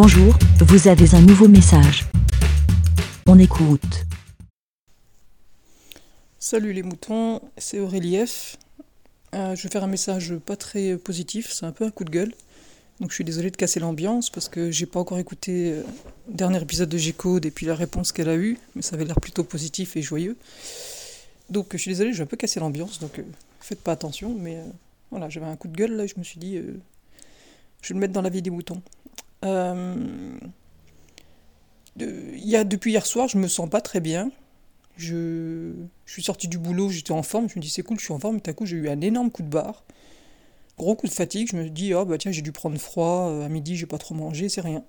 Bonjour, 0.00 0.32
vous 0.60 0.86
avez 0.86 1.12
un 1.16 1.20
nouveau 1.20 1.48
message. 1.48 2.04
On 3.26 3.36
écoute. 3.36 4.06
Salut 6.38 6.72
les 6.72 6.84
moutons, 6.84 7.40
c'est 7.56 7.80
Aurélie 7.80 8.24
F. 8.24 8.58
Euh, 9.34 9.56
je 9.56 9.62
vais 9.64 9.68
faire 9.68 9.82
un 9.82 9.88
message 9.88 10.36
pas 10.36 10.54
très 10.54 10.96
positif, 10.96 11.50
c'est 11.50 11.66
un 11.66 11.72
peu 11.72 11.84
un 11.84 11.90
coup 11.90 12.04
de 12.04 12.10
gueule. 12.10 12.32
Donc 13.00 13.10
je 13.10 13.16
suis 13.16 13.24
désolé 13.24 13.50
de 13.50 13.56
casser 13.56 13.80
l'ambiance 13.80 14.30
parce 14.30 14.48
que 14.48 14.70
j'ai 14.70 14.86
pas 14.86 15.00
encore 15.00 15.18
écouté 15.18 15.72
euh, 15.72 15.82
le 16.28 16.34
dernier 16.34 16.62
épisode 16.62 16.88
de 16.88 16.96
G-Code 16.96 17.44
et 17.44 17.50
puis 17.50 17.66
la 17.66 17.74
réponse 17.74 18.12
qu'elle 18.12 18.28
a 18.28 18.36
eue, 18.36 18.56
mais 18.76 18.82
ça 18.82 18.94
avait 18.94 19.04
l'air 19.04 19.20
plutôt 19.20 19.42
positif 19.42 19.96
et 19.96 20.02
joyeux. 20.02 20.36
Donc 21.50 21.70
je 21.72 21.76
suis 21.78 21.90
désolé, 21.90 22.12
je 22.12 22.18
vais 22.18 22.22
un 22.22 22.26
peu 22.26 22.36
casser 22.36 22.60
l'ambiance, 22.60 23.00
donc 23.00 23.18
euh, 23.18 23.24
faites 23.58 23.80
pas 23.80 23.90
attention, 23.90 24.32
mais 24.38 24.60
voilà, 25.10 25.28
j'avais 25.28 25.46
un 25.46 25.56
coup 25.56 25.66
de 25.66 25.76
gueule 25.76 25.96
là, 25.96 26.06
je 26.06 26.14
me 26.16 26.22
suis 26.22 26.38
dit, 26.38 26.56
je 27.82 27.88
vais 27.88 27.94
le 27.94 28.00
mettre 28.00 28.12
dans 28.12 28.22
la 28.22 28.30
vie 28.30 28.42
des 28.42 28.50
moutons. 28.50 28.80
Il 29.42 30.48
y 32.48 32.56
a, 32.56 32.64
depuis 32.64 32.92
hier 32.92 33.06
soir, 33.06 33.28
je 33.28 33.38
me 33.38 33.48
sens 33.48 33.68
pas 33.68 33.80
très 33.80 34.00
bien. 34.00 34.30
Je, 34.96 35.72
je 36.06 36.12
suis 36.12 36.22
sorti 36.24 36.48
du 36.48 36.58
boulot, 36.58 36.90
j'étais 36.90 37.12
en 37.12 37.22
forme, 37.22 37.48
je 37.48 37.56
me 37.56 37.62
dis 37.62 37.68
c'est 37.68 37.82
cool, 37.82 37.98
je 37.98 38.04
suis 38.04 38.12
en 38.12 38.18
forme, 38.18 38.36
mais 38.36 38.40
tout 38.40 38.50
à 38.50 38.54
coup 38.54 38.66
j'ai 38.66 38.76
eu 38.76 38.88
un 38.88 39.00
énorme 39.00 39.30
coup 39.30 39.42
de 39.42 39.48
barre. 39.48 39.84
Gros 40.76 40.94
coup 40.94 41.06
de 41.06 41.12
fatigue, 41.12 41.48
je 41.50 41.56
me 41.56 41.68
dis, 41.68 41.94
oh 41.94 42.04
bah 42.04 42.18
tiens, 42.18 42.32
j'ai 42.32 42.42
dû 42.42 42.52
prendre 42.52 42.78
froid, 42.78 43.28
euh, 43.28 43.44
à 43.44 43.48
midi 43.48 43.76
j'ai 43.76 43.86
pas 43.86 43.98
trop 43.98 44.14
mangé, 44.14 44.48
c'est 44.48 44.60
rien. 44.60 44.84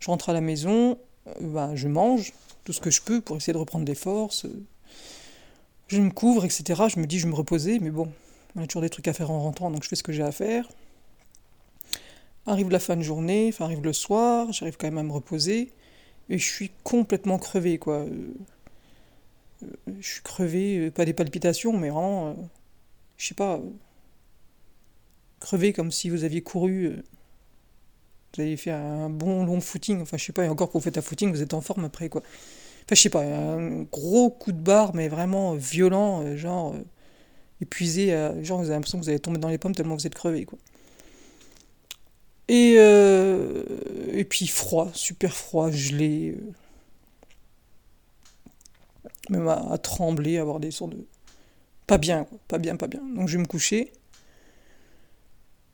Je 0.00 0.06
rentre 0.06 0.28
à 0.28 0.32
la 0.32 0.40
maison, 0.40 0.98
euh, 1.26 1.32
bah, 1.40 1.70
je 1.74 1.88
mange 1.88 2.32
tout 2.64 2.72
ce 2.72 2.80
que 2.80 2.90
je 2.90 3.02
peux 3.02 3.20
pour 3.20 3.36
essayer 3.36 3.52
de 3.52 3.58
reprendre 3.58 3.84
des 3.84 3.94
forces. 3.94 4.46
Je 5.88 6.00
me 6.00 6.10
couvre, 6.10 6.44
etc. 6.44 6.82
Je 6.94 7.00
me 7.00 7.06
dis, 7.06 7.18
je 7.18 7.26
me 7.26 7.34
reposer, 7.34 7.78
mais 7.80 7.90
bon, 7.90 8.12
on 8.56 8.62
a 8.62 8.66
toujours 8.66 8.82
des 8.82 8.90
trucs 8.90 9.08
à 9.08 9.12
faire 9.12 9.30
en 9.30 9.40
rentrant, 9.40 9.70
donc 9.70 9.82
je 9.84 9.88
fais 9.88 9.96
ce 9.96 10.02
que 10.02 10.12
j'ai 10.12 10.22
à 10.22 10.32
faire. 10.32 10.68
Arrive 12.48 12.70
la 12.70 12.78
fin 12.78 12.96
de 12.96 13.02
journée, 13.02 13.50
enfin 13.52 13.66
arrive 13.66 13.82
le 13.82 13.92
soir, 13.92 14.52
j'arrive 14.52 14.76
quand 14.78 14.86
même 14.86 14.98
à 14.98 15.02
me 15.02 15.12
reposer, 15.12 15.72
et 16.30 16.38
je 16.38 16.44
suis 16.44 16.70
complètement 16.82 17.38
crevé, 17.38 17.78
quoi. 17.78 17.98
Euh, 17.98 18.34
je 20.00 20.06
suis 20.06 20.22
crevé, 20.22 20.90
pas 20.90 21.04
des 21.04 21.12
palpitations, 21.12 21.76
mais 21.76 21.90
vraiment, 21.90 22.36
je 23.18 23.26
sais 23.26 23.34
pas, 23.34 23.60
crever 25.40 25.72
comme 25.72 25.90
si 25.90 26.10
vous 26.10 26.24
aviez 26.24 26.42
couru. 26.42 26.86
Euh, 26.86 27.02
vous 28.36 28.42
avez 28.42 28.56
fait 28.56 28.70
un 28.70 29.08
bon 29.10 29.44
long 29.44 29.60
footing. 29.60 30.02
Enfin, 30.02 30.16
je 30.16 30.24
sais 30.24 30.32
pas, 30.32 30.44
et 30.44 30.48
encore 30.48 30.70
quand 30.70 30.78
vous 30.78 30.84
faites 30.84 30.98
un 30.98 31.02
footing, 31.02 31.30
vous 31.30 31.42
êtes 31.42 31.54
en 31.54 31.60
forme 31.60 31.84
après, 31.84 32.08
quoi. 32.08 32.22
Enfin, 32.84 32.94
je 32.94 33.02
sais 33.02 33.10
pas, 33.10 33.22
un 33.22 33.82
gros 33.82 34.30
coup 34.30 34.52
de 34.52 34.60
barre, 34.60 34.94
mais 34.94 35.08
vraiment 35.08 35.54
violent, 35.54 36.22
euh, 36.24 36.36
genre 36.36 36.74
euh, 36.74 36.80
épuisé. 37.60 38.10
genre, 38.42 38.58
vous 38.58 38.66
avez 38.66 38.74
l'impression 38.74 38.98
que 38.98 39.04
vous 39.04 39.10
allez 39.10 39.20
tomber 39.20 39.38
dans 39.38 39.48
les 39.48 39.58
pommes 39.58 39.74
tellement 39.74 39.96
vous 39.96 40.06
êtes 40.06 40.14
crevé, 40.14 40.44
quoi. 40.44 40.58
Et, 42.48 42.74
et 42.74 44.24
puis 44.24 44.46
froid, 44.46 44.90
super 44.94 45.36
froid, 45.36 45.70
gelé. 45.70 46.36
même 49.30 49.48
à, 49.48 49.78
trembler, 49.78 50.38
avoir 50.38 50.60
des 50.60 50.70
sons 50.70 50.88
de. 50.88 51.06
Pas 51.86 51.98
bien, 51.98 52.24
quoi. 52.24 52.38
Pas 52.48 52.58
bien, 52.58 52.76
pas 52.76 52.86
bien. 52.86 53.00
Donc 53.14 53.28
je 53.28 53.36
vais 53.36 53.42
me 53.42 53.48
coucher. 53.48 53.92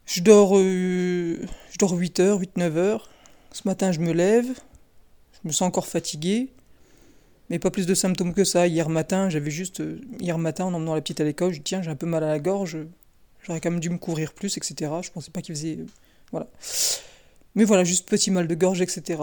Je 0.07 0.21
dors, 0.21 0.57
euh, 0.57 1.39
je 1.71 1.79
dors 1.79 1.93
8 1.93 2.21
heures, 2.21 2.41
8-9 2.41 2.77
heures. 2.77 3.11
Ce 3.53 3.67
matin, 3.67 3.91
je 3.93 4.01
me 4.01 4.13
lève. 4.13 4.47
Je 5.33 5.49
me 5.49 5.53
sens 5.53 5.63
encore 5.63 5.87
fatigué. 5.87 6.51
Mais 7.51 7.59
pas 7.59 7.71
plus 7.71 7.87
de 7.87 7.95
symptômes 7.95 8.35
que 8.35 8.45
ça. 8.45 8.67
Hier 8.67 8.89
matin, 8.89 9.29
j'avais 9.29 9.51
juste. 9.51 9.81
Euh, 9.81 10.01
hier 10.21 10.39
matin, 10.39 10.67
en 10.67 10.75
emmenant 10.75 10.95
la 10.95 11.01
petite 11.01 11.21
à 11.21 11.25
l'école, 11.25 11.53
je 11.53 11.59
dis 11.59 11.65
tiens, 11.65 11.83
j'ai 11.83 11.91
un 11.91 11.97
peu 11.97 12.07
mal 12.07 12.23
à 12.23 12.29
la 12.29 12.39
gorge. 12.39 12.79
J'aurais 13.43 13.61
quand 13.61 13.71
même 13.71 13.81
dû 13.81 13.91
me 13.91 13.99
couvrir 13.99 14.33
plus, 14.33 14.57
etc. 14.57 14.93
Je 15.03 15.11
pensais 15.11 15.31
pas 15.31 15.43
qu'il 15.43 15.55
faisait. 15.55 15.79
Euh, 16.37 16.39
voilà. 16.39 16.49
Mais 17.55 17.65
voilà, 17.65 17.85
juste 17.85 18.09
petit 18.09 18.31
mal 18.31 18.49
de 18.49 18.55
gorge, 18.55 18.81
etc. 18.81 19.23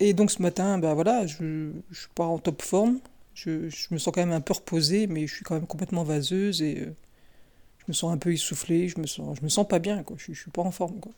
Et 0.00 0.14
donc 0.14 0.30
ce 0.30 0.42
matin, 0.42 0.78
ben 0.78 0.94
voilà, 0.94 1.26
je, 1.26 1.70
je 1.90 1.98
suis 1.98 2.08
pas 2.14 2.24
en 2.24 2.38
top 2.38 2.62
forme. 2.62 3.00
Je, 3.34 3.68
je, 3.68 3.86
me 3.92 3.98
sens 3.98 4.12
quand 4.12 4.20
même 4.20 4.32
un 4.32 4.40
peu 4.40 4.52
reposé, 4.54 5.06
mais 5.06 5.26
je 5.26 5.34
suis 5.36 5.44
quand 5.44 5.54
même 5.54 5.66
complètement 5.66 6.02
vaseuse 6.02 6.60
et 6.60 6.88
me 7.88 7.92
sens 7.94 8.12
un 8.12 8.18
peu 8.18 8.32
essoufflé, 8.32 8.88
je 8.88 9.00
me 9.00 9.06
sens, 9.06 9.38
je 9.38 9.42
me 9.42 9.48
sens 9.48 9.66
pas 9.66 9.78
bien, 9.78 10.02
quoi. 10.02 10.16
Je, 10.18 10.32
je 10.32 10.40
suis 10.40 10.50
pas 10.50 10.62
en 10.62 10.70
forme, 10.70 11.00
quoi. 11.00 11.12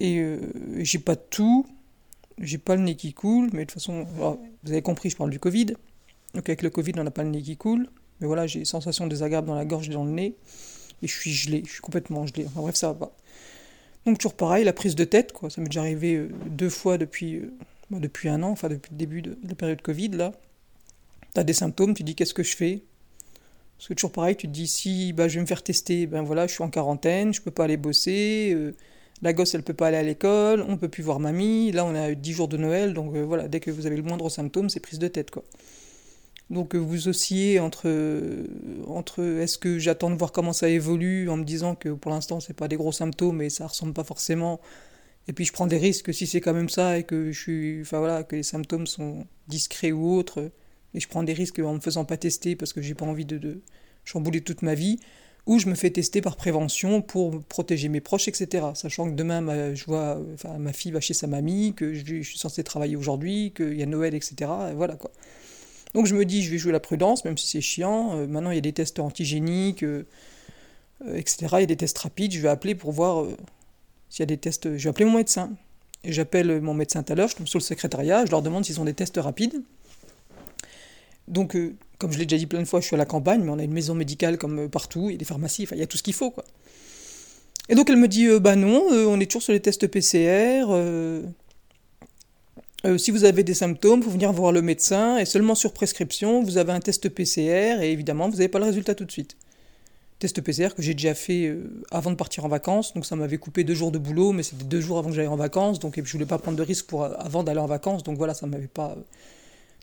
Et 0.00 0.18
euh, 0.18 0.40
j'ai 0.80 0.98
pas 0.98 1.16
tout, 1.16 1.66
j'ai 2.38 2.58
pas 2.58 2.74
le 2.76 2.82
nez 2.82 2.96
qui 2.96 3.14
coule, 3.14 3.50
mais 3.52 3.60
de 3.60 3.70
toute 3.70 3.74
façon, 3.74 4.04
vous 4.04 4.72
avez 4.72 4.82
compris, 4.82 5.10
je 5.10 5.16
parle 5.16 5.30
du 5.30 5.38
Covid. 5.38 5.66
Donc 6.34 6.48
avec 6.48 6.62
le 6.62 6.70
Covid, 6.70 6.92
on 6.96 7.04
n'a 7.04 7.10
pas 7.10 7.22
le 7.22 7.30
nez 7.30 7.42
qui 7.42 7.56
coule, 7.56 7.88
mais 8.20 8.26
voilà, 8.26 8.46
j'ai 8.46 8.58
des 8.58 8.64
sensations 8.64 9.06
désagréables 9.06 9.46
dans 9.46 9.54
la 9.54 9.64
gorge 9.64 9.88
et 9.88 9.92
dans 9.92 10.04
le 10.04 10.10
nez, 10.10 10.34
et 11.02 11.06
je 11.06 11.12
suis 11.12 11.30
gelé, 11.30 11.62
je 11.64 11.72
suis 11.72 11.80
complètement 11.80 12.26
gelé. 12.26 12.46
Enfin 12.46 12.62
bref, 12.62 12.74
ça 12.74 12.88
va 12.88 12.94
pas. 12.94 13.16
Donc 14.06 14.18
toujours 14.18 14.34
pareil, 14.34 14.64
la 14.64 14.72
prise 14.72 14.94
de 14.94 15.04
tête, 15.04 15.32
quoi. 15.32 15.50
Ça 15.50 15.60
m'est 15.60 15.68
déjà 15.68 15.80
arrivé 15.80 16.16
euh, 16.16 16.28
deux 16.46 16.70
fois 16.70 16.98
depuis, 16.98 17.36
euh, 17.36 17.52
depuis 17.90 18.28
un 18.28 18.42
an, 18.42 18.50
enfin 18.50 18.68
depuis 18.68 18.90
le 18.92 18.96
début 18.96 19.22
de, 19.22 19.38
la 19.48 19.54
période 19.54 19.80
Covid, 19.80 20.08
là. 20.08 20.32
T'as 21.34 21.44
des 21.44 21.52
symptômes, 21.52 21.94
tu 21.94 22.02
dis 22.02 22.14
qu'est-ce 22.14 22.34
que 22.34 22.42
je 22.42 22.56
fais? 22.56 22.82
Parce 23.78 23.88
que 23.88 23.94
toujours 23.94 24.12
pareil, 24.12 24.36
tu 24.36 24.46
te 24.48 24.52
dis 24.52 24.66
si 24.66 25.12
bah, 25.12 25.28
je 25.28 25.36
vais 25.36 25.40
me 25.40 25.46
faire 25.46 25.62
tester, 25.62 26.06
ben 26.06 26.22
voilà, 26.22 26.46
je 26.46 26.52
suis 26.52 26.62
en 26.62 26.70
quarantaine, 26.70 27.32
je 27.32 27.40
peux 27.40 27.50
pas 27.50 27.64
aller 27.64 27.76
bosser, 27.76 28.52
euh, 28.54 28.74
la 29.22 29.32
gosse 29.32 29.54
elle 29.54 29.62
peut 29.62 29.74
pas 29.74 29.88
aller 29.88 29.96
à 29.96 30.02
l'école, 30.02 30.64
on 30.68 30.76
peut 30.76 30.88
plus 30.88 31.02
voir 31.02 31.20
mamie, 31.20 31.72
là 31.72 31.84
on 31.84 31.94
a 31.94 32.14
10 32.14 32.32
jours 32.32 32.48
de 32.48 32.56
Noël, 32.56 32.92
donc 32.92 33.16
voilà, 33.16 33.48
dès 33.48 33.60
que 33.60 33.70
vous 33.70 33.86
avez 33.86 33.96
le 33.96 34.02
moindre 34.02 34.28
symptôme, 34.28 34.68
c'est 34.68 34.80
prise 34.80 34.98
de 34.98 35.08
tête 35.08 35.30
quoi. 35.30 35.42
Donc 36.52 36.74
euh, 36.74 36.78
vous 36.78 37.08
oscillez 37.08 37.58
entre, 37.58 37.90
entre 38.86 39.22
est-ce 39.40 39.58
que 39.58 39.80
j'attends 39.80 40.10
de 40.10 40.16
voir 40.16 40.30
comment 40.30 40.52
ça 40.52 40.68
évolue 40.68 41.28
en 41.28 41.36
me 41.36 41.44
disant 41.44 41.74
que 41.74 41.88
pour 41.88 42.12
l'instant 42.12 42.38
c'est 42.38 42.54
pas 42.54 42.68
des 42.68 42.76
gros 42.76 42.92
symptômes 42.92 43.42
et 43.42 43.50
ça 43.50 43.66
ressemble 43.66 43.92
pas 43.92 44.04
forcément, 44.04 44.60
et 45.26 45.32
puis 45.32 45.44
je 45.44 45.52
prends 45.52 45.66
des 45.66 45.78
risques 45.78 46.14
si 46.14 46.26
c'est 46.26 46.40
quand 46.40 46.54
même 46.54 46.68
ça 46.68 46.98
et 46.98 47.04
que 47.04 47.32
je 47.32 47.40
suis, 47.40 47.80
enfin 47.80 47.98
voilà, 47.98 48.22
que 48.22 48.36
les 48.36 48.42
symptômes 48.44 48.86
sont 48.86 49.26
discrets 49.48 49.92
ou 49.92 50.14
autres 50.14 50.52
et 50.94 51.00
je 51.00 51.08
prends 51.08 51.24
des 51.24 51.32
risques 51.32 51.58
en 51.58 51.74
me 51.74 51.80
faisant 51.80 52.04
pas 52.04 52.16
tester 52.16 52.54
parce 52.54 52.72
que 52.72 52.82
j'ai 52.82 52.94
pas 52.94 53.06
envie 53.06 53.24
de, 53.24 53.38
de, 53.38 53.62
chambouler 54.04 54.40
toute 54.40 54.62
ma 54.62 54.74
vie, 54.74 54.98
ou 55.46 55.58
je 55.58 55.68
me 55.68 55.74
fais 55.74 55.90
tester 55.90 56.20
par 56.20 56.36
prévention 56.36 57.02
pour 57.02 57.42
protéger 57.44 57.88
mes 57.88 58.00
proches, 58.00 58.28
etc. 58.28 58.66
Sachant 58.74 59.10
que 59.10 59.14
demain, 59.14 59.40
ma, 59.40 59.74
je 59.74 59.84
vois, 59.84 60.20
enfin, 60.34 60.58
ma 60.58 60.72
fille 60.72 60.92
va 60.92 61.00
chez 61.00 61.14
sa 61.14 61.26
mamie, 61.26 61.74
que 61.74 61.94
je, 61.94 62.22
suis 62.22 62.38
censé 62.38 62.62
travailler 62.62 62.96
aujourd'hui, 62.96 63.52
qu'il 63.54 63.74
y 63.74 63.82
a 63.82 63.86
Noël, 63.86 64.14
etc. 64.14 64.50
voilà 64.76 64.94
quoi. 64.94 65.10
Donc 65.94 66.06
je 66.06 66.14
me 66.14 66.24
dis, 66.24 66.42
je 66.42 66.50
vais 66.50 66.58
jouer 66.58 66.72
la 66.72 66.80
prudence, 66.80 67.24
même 67.24 67.36
si 67.36 67.46
c'est 67.46 67.60
chiant. 67.60 68.16
Euh, 68.16 68.26
maintenant, 68.26 68.50
il 68.50 68.54
y 68.54 68.58
a 68.58 68.62
des 68.62 68.72
tests 68.72 68.98
antigéniques, 68.98 69.84
euh, 69.84 70.06
euh, 71.06 71.16
etc. 71.16 71.48
Il 71.54 71.60
y 71.60 71.62
a 71.64 71.66
des 71.66 71.76
tests 71.76 71.98
rapides. 71.98 72.32
Je 72.32 72.40
vais 72.40 72.48
appeler 72.48 72.74
pour 72.74 72.92
voir 72.92 73.26
s'il 74.08 74.20
y 74.20 74.24
a 74.24 74.26
des 74.26 74.38
tests. 74.38 74.76
Je 74.76 74.84
vais 74.84 74.90
appeler 74.90 75.04
mon 75.04 75.18
médecin. 75.18 75.50
Et 76.04 76.12
j'appelle 76.12 76.60
mon 76.60 76.74
médecin 76.74 77.02
tout 77.02 77.12
à 77.12 77.16
l'heure, 77.16 77.28
je 77.28 77.36
tombe 77.36 77.46
sur 77.46 77.60
le 77.60 77.62
secrétariat, 77.62 78.26
je 78.26 78.32
leur 78.32 78.42
demande 78.42 78.64
s'ils 78.64 78.80
ont 78.80 78.84
des 78.84 78.92
tests 78.92 79.18
rapides. 79.18 79.62
Donc, 81.28 81.56
comme 81.98 82.10
je 82.10 82.18
l'ai 82.18 82.26
déjà 82.26 82.38
dit 82.38 82.46
plein 82.46 82.58
de 82.58 82.64
fois, 82.64 82.80
je 82.80 82.86
suis 82.86 82.96
à 82.96 82.98
la 82.98 83.04
campagne, 83.04 83.40
mais 83.44 83.50
on 83.50 83.58
a 83.60 83.62
une 83.62 83.72
maison 83.72 83.94
médicale 83.94 84.36
comme 84.36 84.68
partout, 84.68 85.10
il 85.10 85.12
y 85.12 85.14
a 85.14 85.18
des 85.18 85.24
pharmacies, 85.24 85.68
il 85.70 85.78
y 85.78 85.82
a 85.82 85.86
tout 85.86 85.96
ce 85.96 86.02
qu'il 86.02 86.12
faut, 86.12 86.32
quoi. 86.32 86.44
Et 87.68 87.76
donc 87.76 87.88
elle 87.88 87.98
me 87.98 88.08
dit, 88.08 88.26
bah 88.40 88.56
non, 88.56 88.82
on 88.90 89.20
est 89.20 89.26
toujours 89.26 89.44
sur 89.44 89.52
les 89.52 89.60
tests 89.60 89.86
PCR. 89.86 90.64
Si 92.96 93.10
vous 93.10 93.24
avez 93.24 93.44
des 93.44 93.54
symptômes, 93.54 94.02
faut 94.02 94.10
venir 94.10 94.32
voir 94.32 94.52
le 94.52 94.62
médecin, 94.62 95.18
et 95.18 95.24
seulement 95.24 95.54
sur 95.54 95.72
prescription, 95.72 96.42
vous 96.42 96.58
avez 96.58 96.72
un 96.72 96.80
test 96.80 97.08
PCR, 97.08 97.82
et 97.82 97.92
évidemment, 97.92 98.28
vous 98.28 98.36
n'avez 98.36 98.48
pas 98.48 98.58
le 98.58 98.64
résultat 98.64 98.94
tout 98.94 99.04
de 99.04 99.12
suite. 99.12 99.36
Test 100.18 100.40
PCR 100.40 100.74
que 100.74 100.82
j'ai 100.82 100.94
déjà 100.94 101.14
fait 101.14 101.56
avant 101.90 102.10
de 102.10 102.16
partir 102.16 102.44
en 102.44 102.48
vacances, 102.48 102.94
donc 102.94 103.06
ça 103.06 103.16
m'avait 103.16 103.38
coupé 103.38 103.64
deux 103.64 103.74
jours 103.74 103.92
de 103.92 103.98
boulot, 103.98 104.32
mais 104.32 104.42
c'était 104.42 104.64
deux 104.64 104.80
jours 104.80 104.98
avant 104.98 105.10
que 105.10 105.16
j'aille 105.16 105.26
en 105.26 105.36
vacances, 105.36 105.78
donc 105.78 106.00
je 106.02 106.12
voulais 106.12 106.26
pas 106.26 106.38
prendre 106.38 106.56
de 106.56 106.62
risque 106.62 106.86
pour, 106.86 107.04
avant 107.04 107.44
d'aller 107.44 107.60
en 107.60 107.66
vacances, 107.66 108.02
donc 108.02 108.18
voilà, 108.18 108.34
ça 108.34 108.46
m'avait 108.46 108.66
pas 108.66 108.96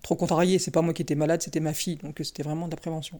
trop 0.01 0.15
contrarié. 0.15 0.59
C'est 0.59 0.71
pas 0.71 0.81
moi 0.81 0.93
qui 0.93 1.01
étais 1.01 1.15
malade, 1.15 1.41
c'était 1.41 1.59
ma 1.59 1.73
fille, 1.73 1.97
donc 1.97 2.19
euh, 2.19 2.23
c'était 2.23 2.43
vraiment 2.43 2.67
de 2.67 2.71
la 2.71 2.77
prévention. 2.77 3.19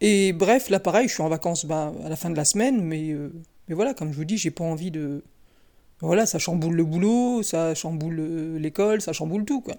Et 0.00 0.32
bref, 0.32 0.70
là 0.70 0.80
pareil, 0.80 1.08
je 1.08 1.14
suis 1.14 1.22
en 1.22 1.28
vacances 1.28 1.66
bah, 1.66 1.92
à 2.04 2.08
la 2.08 2.16
fin 2.16 2.30
de 2.30 2.36
la 2.36 2.44
semaine, 2.44 2.82
mais, 2.82 3.10
euh, 3.10 3.32
mais 3.68 3.74
voilà, 3.74 3.94
comme 3.94 4.12
je 4.12 4.16
vous 4.16 4.24
dis, 4.24 4.38
j'ai 4.38 4.50
pas 4.50 4.64
envie 4.64 4.90
de. 4.90 5.22
Voilà, 6.00 6.26
ça 6.26 6.38
chamboule 6.38 6.74
le 6.74 6.84
boulot, 6.84 7.42
ça 7.42 7.74
chamboule 7.74 8.18
euh, 8.20 8.58
l'école, 8.58 9.00
ça 9.00 9.12
chamboule 9.12 9.44
tout, 9.44 9.60
quoi. 9.60 9.74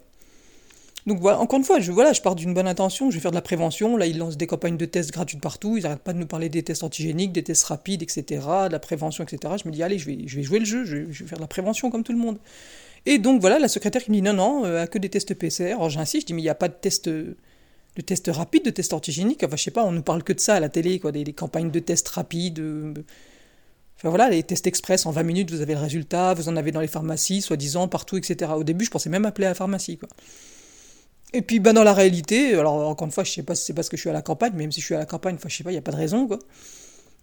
Donc 1.07 1.19
voilà, 1.21 1.39
encore 1.39 1.57
une 1.57 1.65
fois, 1.65 1.79
je, 1.79 1.91
voilà, 1.91 2.11
je 2.11 2.21
pars 2.21 2.35
d'une 2.35 2.53
bonne 2.53 2.67
intention, 2.67 3.09
je 3.09 3.15
vais 3.15 3.21
faire 3.21 3.31
de 3.31 3.35
la 3.35 3.41
prévention. 3.41 3.95
Là, 3.95 4.05
ils 4.05 4.17
lancent 4.17 4.37
des 4.37 4.47
campagnes 4.47 4.77
de 4.77 4.85
tests 4.85 5.11
gratuites 5.11 5.41
partout, 5.41 5.77
ils 5.77 5.83
n'arrêtent 5.83 6.03
pas 6.03 6.13
de 6.13 6.19
nous 6.19 6.27
parler 6.27 6.49
des 6.49 6.61
tests 6.61 6.83
antigéniques, 6.83 7.31
des 7.31 7.43
tests 7.43 7.63
rapides, 7.63 8.03
etc., 8.03 8.23
de 8.67 8.71
la 8.71 8.79
prévention, 8.79 9.23
etc. 9.23 9.53
Je 9.63 9.67
me 9.67 9.73
dis, 9.73 9.81
allez, 9.81 9.97
je 9.97 10.05
vais, 10.05 10.43
jouer 10.43 10.59
le 10.59 10.65
jeu, 10.65 10.83
je 10.85 10.97
vais, 10.97 11.13
faire 11.13 11.37
de 11.37 11.43
la 11.43 11.47
prévention 11.47 11.89
comme 11.89 12.03
tout 12.03 12.11
le 12.11 12.19
monde. 12.19 12.37
Et 13.05 13.17
donc 13.17 13.39
voilà, 13.39 13.59
la 13.59 13.69
secrétaire 13.69 14.03
qui 14.03 14.11
me 14.11 14.17
dit 14.17 14.21
non, 14.21 14.33
non, 14.33 14.65
euh, 14.65 14.85
que 14.85 14.99
des 14.99 15.09
tests 15.09 15.33
PCR. 15.33 15.71
Alors 15.71 15.89
j'insiste, 15.89 16.23
je 16.23 16.27
dis 16.27 16.33
mais 16.33 16.41
il 16.41 16.45
n'y 16.45 16.49
a 16.49 16.55
pas 16.55 16.67
de 16.67 16.73
test, 16.73 17.07
de 17.07 17.35
test 18.05 18.29
rapide, 18.31 18.65
de 18.65 18.71
test 18.71 18.93
antigénique. 18.93 19.41
Enfin 19.43 19.55
je 19.55 19.63
sais 19.63 19.71
pas, 19.71 19.85
on 19.85 19.93
nous 19.93 20.01
parle 20.01 20.21
que 20.23 20.33
de 20.33 20.39
ça 20.39 20.55
à 20.55 20.59
la 20.59 20.67
télé, 20.67 20.99
quoi, 20.99 21.13
des, 21.13 21.23
campagnes 21.31 21.71
de 21.71 21.79
tests 21.79 22.09
rapides. 22.09 22.59
Euh, 22.59 22.93
enfin 23.99 24.09
voilà, 24.09 24.29
les 24.29 24.41
tests 24.43 24.65
express 24.65 25.05
en 25.05 25.11
20 25.11 25.23
minutes, 25.23 25.51
vous 25.51 25.61
avez 25.61 25.73
le 25.73 25.79
résultat, 25.79 26.33
vous 26.33 26.49
en 26.49 26.55
avez 26.55 26.71
dans 26.71 26.79
les 26.79 26.87
pharmacies, 26.87 27.41
soi-disant, 27.41 27.87
partout, 27.87 28.17
etc. 28.17 28.51
Au 28.55 28.63
début, 28.63 28.85
je 28.85 28.91
pensais 28.91 29.09
même 29.09 29.25
appeler 29.25 29.45
à 29.45 29.49
la 29.49 29.55
pharmacie, 29.55 29.97
quoi. 29.97 30.09
Et 31.31 31.43
puis 31.43 31.59
ben, 31.59 31.73
dans 31.73 31.83
la 31.83 31.93
réalité, 31.93 32.55
alors 32.55 32.87
encore 32.87 33.05
une 33.05 33.11
fois, 33.11 33.23
je 33.23 33.31
sais 33.31 33.43
pas 33.43 33.53
si 33.53 33.65
c'est 33.65 33.73
parce 33.73 33.87
que 33.87 33.97
je 33.97 34.01
suis 34.01 34.09
à 34.09 34.13
la 34.13 34.23
campagne, 34.23 34.53
même 34.53 34.71
si 34.71 34.81
je 34.81 34.85
suis 34.85 34.95
à 34.95 34.99
la 34.99 35.05
campagne, 35.05 35.35
enfin 35.35 35.47
je 35.47 35.57
sais 35.57 35.63
pas, 35.63 35.69
il 35.69 35.75
n'y 35.75 35.79
a 35.79 35.83
pas 35.83 35.91
de 35.91 35.97
raison, 35.97 36.27
quoi. 36.27 36.39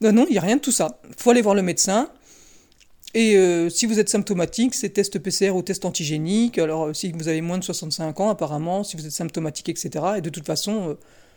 Non, 0.01 0.27
il 0.29 0.33
n'y 0.33 0.39
a 0.39 0.43
rien 0.43 0.57
de 0.57 0.61
tout 0.61 0.73
ça. 0.73 1.01
faut 1.19 1.31
aller 1.31 1.43
voir 1.43 1.55
le 1.55 1.63
médecin. 1.63 2.11
Et 3.15 3.37
euh, 3.37 3.71
si 3.71 3.87
vous 3.87 3.99
êtes 3.99 4.11
symptomatique, 4.11 4.75
c'est 4.75 4.91
test 4.91 5.19
PCR 5.19 5.51
ou 5.51 5.63
test 5.63 5.87
antigénique. 5.87 6.59
Alors, 6.59 6.89
euh, 6.89 6.93
si 6.93 7.13
vous 7.13 7.29
avez 7.29 7.41
moins 7.41 7.57
de 7.57 7.65
65 7.65 8.21
ans, 8.21 8.29
apparemment, 8.29 8.85
si 8.85 8.97
vous 8.97 9.07
êtes 9.07 9.13
symptomatique, 9.13 9.71
etc. 9.71 10.05
Et 10.19 10.21
de 10.21 10.29
toute 10.29 10.47
façon, 10.47 10.91
euh, 10.91 10.95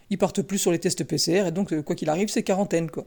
ils 0.09 0.17
partent 0.17 0.41
plus 0.41 0.57
sur 0.57 0.71
les 0.73 0.79
tests 0.79 1.05
PCR. 1.05 1.47
Et 1.47 1.51
donc, 1.51 1.79
quoi 1.83 1.95
qu'il 1.95 2.09
arrive, 2.09 2.27
c'est 2.27 2.43
quarantaine, 2.43 2.91
quoi. 2.91 3.05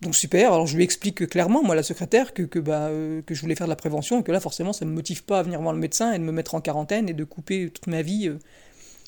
Donc, 0.00 0.16
super. 0.16 0.52
Alors, 0.52 0.66
je 0.66 0.76
lui 0.76 0.84
explique 0.84 1.26
clairement, 1.28 1.62
moi, 1.62 1.74
la 1.74 1.82
secrétaire, 1.82 2.32
que, 2.32 2.58
bah, 2.58 2.88
que 3.26 3.34
je 3.34 3.40
voulais 3.40 3.54
faire 3.54 3.66
de 3.66 3.70
la 3.70 3.76
prévention 3.76 4.20
et 4.20 4.22
que 4.22 4.32
là, 4.32 4.40
forcément, 4.40 4.72
ça 4.72 4.84
ne 4.84 4.90
me 4.90 4.94
motive 4.94 5.24
pas 5.24 5.40
à 5.40 5.42
venir 5.42 5.60
voir 5.60 5.74
le 5.74 5.78
médecin 5.78 6.12
et 6.12 6.18
de 6.18 6.24
me 6.24 6.32
mettre 6.32 6.54
en 6.54 6.60
quarantaine 6.60 7.08
et 7.08 7.12
de 7.12 7.24
couper 7.24 7.68
toute 7.70 7.86
ma 7.86 8.00
vie 8.02 8.30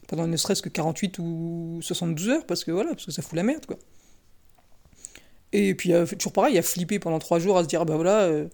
pendant 0.06 0.27
ne 0.27 0.37
serait-ce 0.37 0.61
que 0.61 0.69
48 0.69 1.19
ou 1.21 1.79
72 1.81 2.29
heures, 2.29 2.47
parce 2.47 2.65
que 2.65 2.71
voilà, 2.71 2.91
parce 2.91 3.06
que 3.06 3.12
ça 3.12 3.23
fout 3.23 3.35
la 3.35 3.43
merde, 3.43 3.65
quoi. 3.65 3.79
Et 5.53 5.75
puis, 5.75 5.93
euh, 5.93 6.06
toujours 6.06 6.33
pareil, 6.33 6.55
il 6.55 6.59
a 6.59 6.62
flippé 6.62 6.99
pendant 6.99 7.19
trois 7.19 7.38
jours 7.38 7.59
à 7.59 7.62
se 7.62 7.69
dire, 7.69 7.85
bah 7.85 7.97
voilà, 7.97 8.23
euh, 8.23 8.49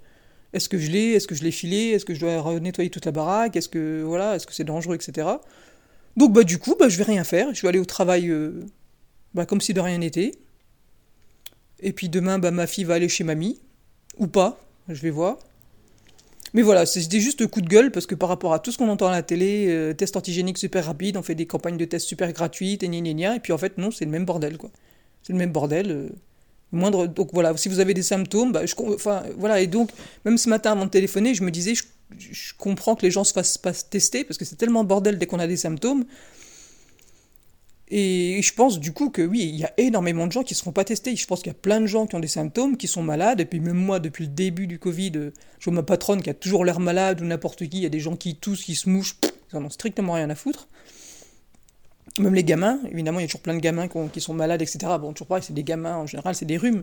est-ce 0.53 0.69
que 0.69 0.79
je 0.79 0.91
l'ai, 0.91 1.13
est-ce 1.13 1.27
que 1.27 1.35
je 1.35 1.43
l'ai 1.43 1.51
filé, 1.51 1.91
est-ce 1.91 2.05
que 2.05 2.15
je 2.15 2.21
dois 2.21 2.61
nettoyer 2.61 2.91
toute 2.91 3.07
la 3.07 3.13
baraque, 3.13 3.57
est-ce 3.57 3.69
que, 3.69 4.03
voilà, 4.03 4.37
est-ce 4.37 4.47
que 4.47 4.55
c'est 4.55 4.65
dangereux, 4.65 4.97
etc. 4.97 5.29
Donc, 6.17 6.33
bah 6.33 6.43
du 6.43 6.59
coup, 6.59 6.77
bah, 6.79 6.89
je 6.89 6.97
vais 6.99 7.05
rien 7.05 7.25
faire, 7.25 7.55
je 7.55 7.63
vais 7.63 7.69
aller 7.69 7.79
au 7.79 7.85
travail 7.85 8.29
euh, 8.29 8.65
bah, 9.35 9.47
comme 9.47 9.61
si 9.61 9.75
de 9.75 9.81
rien 9.81 9.99
n'était. 9.99 10.33
Et 11.81 11.93
puis 11.93 12.09
demain, 12.09 12.39
bah, 12.39 12.51
ma 12.51 12.67
fille 12.67 12.85
va 12.85 12.95
aller 12.95 13.09
chez 13.09 13.25
mamie, 13.25 13.61
ou 14.17 14.27
pas, 14.27 14.61
je 14.89 15.01
vais 15.01 15.11
voir. 15.11 15.39
Mais 16.55 16.63
voilà, 16.63 16.87
c'était 16.87 17.21
juste 17.21 17.47
coup 17.47 17.61
de 17.61 17.69
gueule 17.69 17.91
parce 17.91 18.07
que 18.07 18.15
par 18.15 18.31
rapport 18.31 18.55
à 18.55 18.59
tout 18.59 18.73
ce 18.73 18.79
qu'on 18.79 18.89
entend 18.89 19.09
à 19.09 19.13
la 19.13 19.23
télé, 19.23 19.93
test 19.99 20.17
antigénique 20.17 20.57
super 20.57 20.87
rapide, 20.87 21.19
on 21.19 21.23
fait 21.23 21.35
des 21.35 21.47
campagnes 21.47 21.77
de 21.77 21.85
tests 21.85 22.07
super 22.07 22.33
gratuites 22.33 22.83
et 22.83 22.89
gna 22.89 23.01
gna 23.01 23.13
gna, 23.13 23.37
et 23.37 23.41
puis 23.41 23.53
en 23.53 23.59
fait, 23.59 23.77
non, 23.77 23.91
c'est 23.91 24.07
le 24.07 24.11
même 24.11 24.25
bordel, 24.25 24.57
quoi. 24.57 24.71
C'est 25.23 25.35
le 25.35 25.39
même 25.39 25.53
bordel 25.53 26.11
moindre 26.73 27.07
donc 27.07 27.31
voilà 27.33 27.57
si 27.57 27.69
vous 27.69 27.81
avez 27.81 27.95
des 27.95 28.03
symptômes 28.03 28.53
bah, 28.53 28.63
enfin 28.95 29.23
voilà 29.37 29.61
et 29.61 29.67
donc 29.67 29.91
même 30.25 30.39
ce 30.39 30.49
matin 30.49 30.73
avant 30.73 30.85
de 30.85 30.91
téléphoner 30.91 31.35
je 31.35 31.43
me 31.43 31.51
disais 31.51 31.75
je, 31.75 31.83
je 32.19 32.53
comprends 32.57 32.95
que 32.95 33.03
les 33.03 33.11
gens 33.11 33.25
se 33.25 33.33
fassent 33.33 33.59
pas 33.59 33.73
tester 33.73 34.25
parce 34.25 34.39
que 34.39 34.45
c'est 34.45 34.57
tellement 34.57 34.85
bordel 34.85 35.19
dès 35.19 35.27
qu'on 35.27 35.39
a 35.39 35.47
des 35.47 35.57
symptômes 35.57 36.05
et 37.91 38.41
je 38.43 38.55
pense 38.55 38.81
du 38.81 38.93
coup 38.93 39.11
que 39.11 39.23
oui 39.23 39.49
il 39.53 39.57
y 39.57 39.65
a 39.65 39.73
énormément 39.79 40.27
de 40.27 40.33
gens 40.33 40.43
qui 40.43 40.55
se 40.55 40.63
font 40.63 40.73
pas 40.73 40.85
tester 40.85 41.17
je 41.17 41.27
pense 41.27 41.41
qu'il 41.41 41.49
y 41.49 41.57
a 41.57 41.59
plein 41.59 41.81
de 41.81 41.87
gens 41.87 42.07
qui 42.07 42.17
ont 42.17 42.21
des 42.21 42.29
symptômes 42.29 42.77
qui 42.77 42.87
sont 42.87 43.03
malades 43.03 43.41
et 43.41 43.45
puis 43.45 43.61
même 43.61 43.77
moi 43.77 43.99
depuis 43.99 44.25
le 44.25 44.31
début 44.31 44.67
du 44.67 44.79
Covid 44.79 45.13
euh, 45.17 45.33
je 45.59 45.65
vois 45.65 45.75
ma 45.75 45.83
patronne 45.83 46.23
qui 46.23 46.31
a 46.31 46.35
toujours 46.35 46.65
l'air 46.65 46.81
malade 46.81 47.21
ou 47.21 47.25
n'importe 47.25 47.67
qui 47.69 47.79
il 47.79 47.83
y 47.83 47.87
a 47.87 47.91
des 47.91 48.01
gens 48.01 48.17
qui 48.17 48.37
toussent 48.37 48.65
qui 48.65 48.75
se 48.75 48.89
mouchent 48.89 49.17
ils 49.53 49.57
en 49.57 49.65
ont 49.65 49.71
strictement 49.71 50.13
rien 50.15 50.29
à 50.31 50.35
foutre 50.35 50.69
même 52.21 52.35
les 52.35 52.45
gamins, 52.45 52.81
évidemment, 52.91 53.21
il 53.21 53.23
y 53.23 53.25
a 53.25 53.29
toujours 53.29 53.43
plein 53.43 53.55
de 53.55 53.61
gamins 53.61 53.89
qui, 54.13 54.21
sont 54.21 54.35
malades, 54.35 54.63
etc. 54.63 54.79
Bon, 55.01 55.13
toujours 55.13 55.29
pareil, 55.29 55.43
c'est 55.47 55.53
des 55.53 55.65
gamins, 55.65 55.97
en 55.97 56.07
général, 56.07 56.35
c'est 56.35 56.47
des 56.47 56.57
rhumes. 56.57 56.83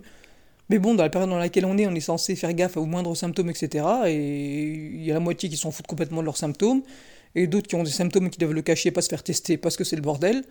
Mais 0.69 0.79
bon, 0.79 0.95
dans 0.95 1.03
la 1.03 1.09
période 1.09 1.29
dans 1.29 1.37
laquelle 1.37 1.65
on 1.65 1.77
est, 1.77 1.85
on 1.87 1.93
est 1.93 1.99
censé 1.99 2.35
faire 2.35 2.53
gaffe 2.53 2.77
aux 2.77 2.85
moindres 2.85 3.15
symptômes, 3.15 3.49
etc. 3.49 3.85
Et 4.07 4.73
il 4.73 5.03
y 5.03 5.11
a 5.11 5.13
la 5.13 5.19
moitié 5.19 5.49
qui 5.49 5.57
s'en 5.57 5.71
foutent 5.71 5.87
complètement 5.87 6.21
de 6.21 6.25
leurs 6.25 6.37
symptômes, 6.37 6.81
et 7.35 7.47
d'autres 7.47 7.67
qui 7.67 7.75
ont 7.75 7.83
des 7.83 7.91
symptômes 7.91 8.27
et 8.27 8.29
qui 8.29 8.39
doivent 8.39 8.53
le 8.53 8.61
cacher, 8.61 8.91
pas 8.91 9.01
se 9.01 9.09
faire 9.09 9.23
tester 9.23 9.57
parce 9.57 9.75
que 9.77 9.83
c'est 9.83 9.95
le 9.95 10.01
bordel. 10.01 10.43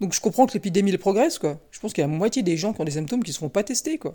Donc 0.00 0.14
je 0.14 0.20
comprends 0.20 0.46
que 0.46 0.54
l'épidémie 0.54 0.96
progresse, 0.96 1.38
quoi. 1.38 1.60
Je 1.70 1.80
pense 1.80 1.92
qu'il 1.92 2.02
y 2.02 2.04
a 2.04 2.08
la 2.08 2.16
moitié 2.16 2.42
des 2.42 2.56
gens 2.56 2.72
qui 2.72 2.80
ont 2.80 2.84
des 2.84 2.92
symptômes 2.92 3.22
qui 3.22 3.32
se 3.32 3.38
font 3.38 3.48
pas 3.48 3.62
tester, 3.62 3.98
quoi. 3.98 4.12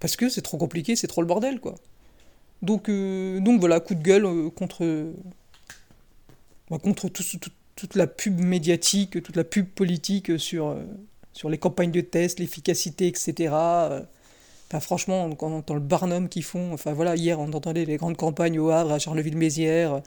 Parce 0.00 0.16
que 0.16 0.28
c'est 0.28 0.42
trop 0.42 0.58
compliqué, 0.58 0.96
c'est 0.96 1.06
trop 1.06 1.22
le 1.22 1.26
bordel, 1.26 1.60
quoi. 1.60 1.74
Donc, 2.62 2.88
euh, 2.88 3.40
donc 3.40 3.60
voilà, 3.60 3.80
coup 3.80 3.94
de 3.94 4.02
gueule 4.02 4.26
euh, 4.26 4.50
contre, 4.50 5.12
bah, 6.70 6.78
contre 6.78 7.08
tout, 7.08 7.22
tout, 7.22 7.50
toute 7.78 7.94
la 7.94 8.08
pub 8.08 8.40
médiatique, 8.40 9.22
toute 9.22 9.36
la 9.36 9.44
pub 9.44 9.66
politique 9.66 10.38
sur, 10.38 10.68
euh, 10.68 10.82
sur 11.32 11.48
les 11.48 11.58
campagnes 11.58 11.92
de 11.92 12.00
tests, 12.00 12.40
l'efficacité, 12.40 13.06
etc. 13.06 13.34
Euh, 13.54 14.02
enfin, 14.68 14.80
franchement, 14.80 15.32
quand 15.36 15.46
on 15.46 15.58
entend 15.58 15.74
le 15.74 15.80
Barnum 15.80 16.28
qu'ils 16.28 16.42
font, 16.42 16.72
enfin 16.72 16.92
voilà, 16.92 17.14
hier 17.14 17.38
on 17.38 17.52
entendait 17.52 17.84
les 17.84 17.96
grandes 17.96 18.16
campagnes 18.16 18.58
au 18.58 18.70
Havre, 18.70 18.92
à 18.92 18.98
Charleville-Mézières, 18.98 20.02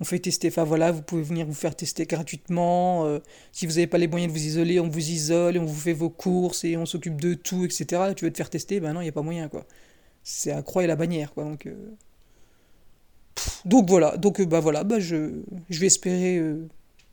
on 0.00 0.04
fait 0.04 0.18
tester, 0.18 0.48
enfin 0.48 0.64
voilà, 0.64 0.92
vous 0.92 1.02
pouvez 1.02 1.22
venir 1.22 1.46
vous 1.46 1.54
faire 1.54 1.74
tester 1.74 2.06
gratuitement, 2.06 3.04
euh, 3.06 3.18
si 3.52 3.66
vous 3.66 3.74
n'avez 3.74 3.86
pas 3.86 3.98
les 3.98 4.08
moyens 4.08 4.32
de 4.32 4.38
vous 4.38 4.44
isoler, 4.44 4.80
on 4.80 4.88
vous 4.88 5.10
isole, 5.10 5.58
on 5.58 5.64
vous 5.64 5.80
fait 5.80 5.92
vos 5.92 6.10
courses, 6.10 6.64
et 6.64 6.76
on 6.76 6.86
s'occupe 6.86 7.20
de 7.20 7.34
tout, 7.34 7.64
etc. 7.64 8.12
tu 8.16 8.24
veux 8.24 8.30
te 8.30 8.36
faire 8.36 8.50
tester, 8.50 8.80
ben 8.80 8.92
non, 8.92 9.00
il 9.00 9.04
n'y 9.04 9.10
a 9.10 9.12
pas 9.12 9.22
moyen, 9.22 9.48
quoi. 9.48 9.66
C'est 10.22 10.52
à 10.52 10.62
croix 10.62 10.84
et 10.84 10.86
la 10.86 10.96
bannière, 10.96 11.32
quoi, 11.34 11.44
donc... 11.44 11.68
donc 13.64 13.88
voilà, 13.88 14.16
donc 14.16 14.40
bah 14.42 14.60
voilà, 14.60 14.84
bah 14.84 15.00
je, 15.00 15.42
vais 15.68 15.86
espérer 15.86 16.42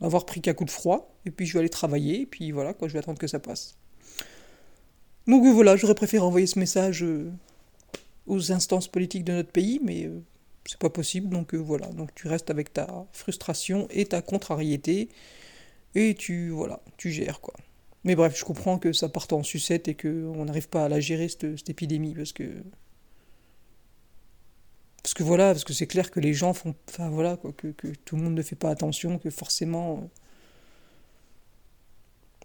avoir 0.01 0.25
pris 0.25 0.41
qu'un 0.41 0.53
coup 0.53 0.65
de 0.65 0.71
froid, 0.71 1.15
et 1.25 1.31
puis 1.31 1.45
je 1.45 1.53
vais 1.53 1.59
aller 1.59 1.69
travailler, 1.69 2.21
et 2.21 2.25
puis 2.25 2.51
voilà, 2.51 2.73
quoi, 2.73 2.87
je 2.87 2.93
vais 2.93 2.99
attendre 2.99 3.19
que 3.19 3.27
ça 3.27 3.39
passe. 3.39 3.75
Donc 5.27 5.43
euh, 5.45 5.51
voilà, 5.51 5.75
j'aurais 5.75 5.95
préféré 5.95 6.23
envoyer 6.23 6.47
ce 6.47 6.59
message 6.59 7.03
euh, 7.03 7.31
aux 8.27 8.51
instances 8.51 8.87
politiques 8.87 9.23
de 9.23 9.33
notre 9.33 9.51
pays, 9.51 9.79
mais 9.83 10.05
euh, 10.05 10.19
c'est 10.65 10.79
pas 10.79 10.89
possible, 10.89 11.29
donc 11.29 11.53
voilà, 11.53 11.87
donc 11.87 12.13
tu 12.15 12.27
restes 12.27 12.49
avec 12.49 12.73
ta 12.73 13.05
frustration 13.13 13.87
et 13.91 14.05
ta 14.05 14.21
contrariété, 14.21 15.09
et 15.95 16.15
tu, 16.15 16.49
voilà, 16.49 16.81
tu 16.97 17.11
gères, 17.11 17.41
quoi. 17.41 17.53
Mais 18.03 18.15
bref, 18.15 18.37
je 18.37 18.45
comprends 18.45 18.77
que 18.77 18.93
ça 18.93 19.09
parte 19.09 19.33
en 19.33 19.43
sucette 19.43 19.87
et 19.87 19.95
qu'on 19.95 20.45
n'arrive 20.45 20.69
pas 20.69 20.85
à 20.85 20.89
la 20.89 20.99
gérer, 20.99 21.27
cette, 21.27 21.57
cette 21.57 21.69
épidémie, 21.69 22.13
parce 22.13 22.33
que 22.33 22.43
parce 25.05 25.13
que 25.13 25.21
voilà, 25.21 25.51
parce 25.51 25.63
que 25.63 25.73
c'est 25.73 25.85
clair 25.85 26.09
que 26.09 26.19
les 26.19 26.33
gens 26.33 26.53
font. 26.53 26.73
Enfin 26.89 27.09
voilà, 27.09 27.37
quoi, 27.37 27.51
que, 27.55 27.67
que, 27.67 27.89
tout 28.05 28.15
le 28.15 28.23
monde 28.23 28.33
ne 28.33 28.41
fait 28.41 28.55
pas 28.55 28.71
attention, 28.71 29.19
que 29.19 29.29
forcément. 29.29 29.99
Euh, 30.01 30.07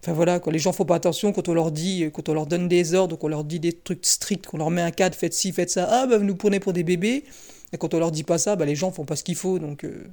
enfin 0.03 0.13
voilà, 0.13 0.41
quoi, 0.41 0.53
les 0.53 0.59
gens 0.59 0.73
font 0.73 0.85
pas 0.85 0.97
attention 0.97 1.33
quand 1.33 1.49
on 1.49 1.55
leur 1.55 1.73
dit, 1.73 2.11
quand 2.13 2.29
on 2.29 2.35
leur 2.35 2.47
donne 2.47 2.69
des 2.69 2.93
ordres, 2.93 3.17
qu'on 3.17 3.29
leur 3.29 3.45
dit 3.45 3.61
des 3.61 3.73
trucs 3.73 4.05
stricts, 4.05 4.47
qu'on 4.47 4.59
leur 4.59 4.71
met 4.71 4.83
un 4.83 4.91
cadre, 4.91 5.17
faites 5.17 5.33
ci, 5.33 5.53
faites 5.53 5.71
ça, 5.71 5.89
ah 5.91 6.07
bah 6.07 6.19
vous 6.19 6.25
nous 6.25 6.37
prenez 6.37 6.61
pour 6.61 6.75
des 6.75 6.85
bébés. 6.85 7.25
Et 7.73 7.79
quand 7.79 7.95
on 7.95 7.99
leur 7.99 8.11
dit 8.11 8.25
pas 8.25 8.39
ça, 8.39 8.57
bah 8.57 8.65
les 8.65 8.77
gens 8.77 8.91
font 8.91 9.05
pas 9.05 9.17
ce 9.17 9.25
qu'il 9.25 9.37
faut, 9.37 9.59
donc. 9.59 9.85
Euh, 9.85 10.07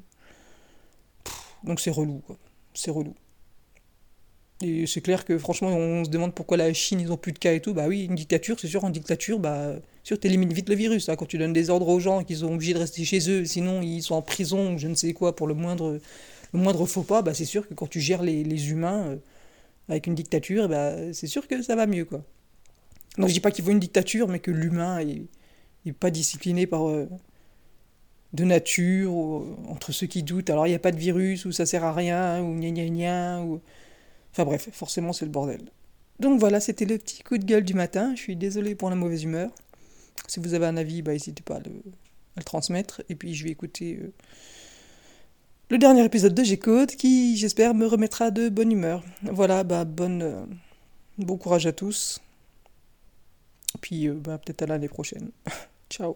donc 1.64 1.80
c'est 1.80 1.92
relou, 1.92 2.22
quoi. 2.26 2.38
C'est 2.74 2.92
relou. 2.92 3.14
Et 4.62 4.88
c'est 4.88 5.02
clair 5.02 5.24
que 5.26 5.38
franchement, 5.38 5.70
on 5.70 6.04
se 6.04 6.10
demande 6.10 6.34
pourquoi 6.34 6.58
la 6.58 6.74
Chine, 6.74 7.00
ils 7.00 7.12
ont 7.12 7.18
plus 7.18 7.32
de 7.32 7.38
cas 7.40 7.54
et 7.54 7.62
tout. 7.62 7.74
Bah 7.74 7.88
oui, 7.88 8.06
une 8.06 8.16
dictature, 8.16 8.60
c'est 8.60 8.68
sûr, 8.68 8.84
en 8.84 8.90
dictature, 8.90 9.40
bah, 9.40 9.76
sûr, 10.04 10.20
t'élimines 10.20 10.52
vite 10.54 10.70
le 10.70 10.76
virus. 10.76 11.10
Hein, 11.10 11.16
quand 11.16 11.28
tu 11.28 11.38
donnes 11.38 11.54
des 11.54 11.70
ordres 11.70 11.90
aux 11.90 12.00
gens 12.00 12.24
qu'ils 12.24 12.38
sont 12.38 12.54
obligés 12.54 12.74
de 12.74 12.80
rester 12.80 13.04
chez 13.06 13.30
eux, 13.30 13.46
sinon 13.46 13.82
ils 13.82 14.02
sont 14.02 14.16
en 14.16 14.22
prison 14.24 14.74
ou 14.74 14.78
je 14.80 14.88
ne 14.88 14.96
sais 14.96 15.14
quoi 15.14 15.36
pour 15.36 15.48
le 15.48 15.54
moindre, 15.54 16.00
le 16.54 16.60
moindre 16.60 16.86
faux 16.88 17.04
pas, 17.04 17.22
bah 17.22 17.34
c'est 17.34 17.46
sûr 17.46 17.68
que 17.68 17.74
quand 17.76 17.88
tu 17.88 18.00
gères 18.00 18.24
les, 18.24 18.44
les 18.44 18.72
humains 18.72 19.08
euh, 19.08 19.16
avec 19.90 20.08
une 20.08 20.16
dictature, 20.16 20.68
bah, 20.68 21.14
c'est 21.14 21.28
sûr 21.28 21.48
que 21.48 21.62
ça 21.62 21.76
va 21.76 21.86
mieux, 21.86 22.06
quoi. 22.06 22.24
Donc 23.18 23.28
je 23.30 23.34
dis 23.34 23.40
pas 23.40 23.52
qu'il 23.52 23.64
faut 23.64 23.72
une 23.72 23.80
dictature, 23.80 24.28
mais 24.28 24.40
que 24.40 24.52
l'humain 24.52 25.00
est, 25.00 25.24
est, 25.86 25.94
pas 25.94 26.10
discipliné 26.12 26.68
par. 26.68 26.88
Euh, 26.88 27.08
de 28.38 28.44
nature, 28.46 29.14
entre 29.68 29.92
ceux 29.92 30.08
qui 30.08 30.24
doutent, 30.24 30.50
alors 30.50 30.68
il 30.68 30.70
n'y 30.70 30.76
a 30.76 30.80
pas 30.80 30.92
de 30.92 30.98
virus, 30.98 31.46
ou 31.46 31.52
ça 31.52 31.66
sert 31.66 31.84
à 31.84 31.92
rien, 31.92 32.42
ou 32.42 32.54
gna 32.54 32.70
gna 32.70 32.88
gna, 32.88 33.42
ou 33.42 33.60
Enfin 34.38 34.46
bref, 34.46 34.70
forcément 34.72 35.14
c'est 35.14 35.26
le 35.26 35.32
bordel. 35.32 35.62
Donc 36.20 36.40
voilà, 36.40 36.60
c'était 36.60 36.86
le 36.86 37.00
petit 37.00 37.24
coup 37.24 37.40
de 37.40 37.46
gueule 37.46 37.64
du 37.64 37.74
matin. 37.74 38.14
Je 38.16 38.22
suis 38.22 38.36
désolé 38.36 38.76
pour 38.76 38.92
la 38.92 38.96
mauvaise 38.96 39.24
humeur. 39.24 39.50
Si 40.28 40.40
vous 40.40 40.54
avez 40.54 40.68
un 40.68 40.78
avis, 40.78 41.02
bah, 41.02 41.14
n'hésitez 41.14 41.42
pas 41.42 41.56
à 41.56 41.60
le, 41.60 42.44
transmettre. 42.44 43.02
Et 43.10 43.16
puis 43.16 43.34
je 43.34 43.44
vais 43.44 43.50
écouter 43.50 44.00
euh, 44.00 44.14
le 45.70 45.80
dernier 45.80 46.06
épisode 46.06 46.36
de 46.36 46.44
G-Code 46.44 46.92
qui, 46.92 47.36
j'espère, 47.36 47.74
me 47.74 47.88
remettra 47.88 48.30
de 48.30 48.50
bonne 48.50 48.72
humeur. 48.72 49.04
Voilà, 49.24 49.64
bah, 49.64 49.86
euh, 50.02 50.46
bon 51.18 51.38
courage 51.38 51.66
à 51.66 51.72
tous. 51.72 52.22
Puis 53.82 54.08
euh, 54.08 54.14
bah, 54.14 54.38
peut-être 54.38 54.62
à 54.62 54.66
l'année 54.68 54.90
prochaine. 54.90 55.32
Ciao. 55.90 56.16